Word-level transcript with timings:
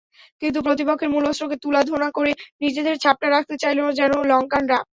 কিন্তু 0.41 0.59
প্রতিপক্ষের 0.61 1.11
মূল 1.13 1.23
অস্ত্রকে 1.27 1.57
তুলাধোনা 1.63 2.09
করে 2.17 2.31
নিজেদের 2.61 2.95
ছাপটা 3.03 3.27
রাখতে 3.29 3.55
চাইল 3.61 3.79
যেন 3.99 4.11
লঙ্কানরা। 4.31 4.79